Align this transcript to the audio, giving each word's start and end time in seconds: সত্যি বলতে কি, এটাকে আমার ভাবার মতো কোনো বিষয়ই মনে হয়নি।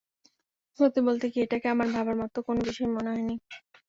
সত্যি 0.79 0.99
বলতে 1.07 1.25
কি, 1.31 1.37
এটাকে 1.41 1.67
আমার 1.69 1.87
ভাবার 1.95 2.15
মতো 2.21 2.37
কোনো 2.47 2.59
বিষয়ই 2.67 2.93
মনে 2.95 3.09
হয়নি। 3.13 3.35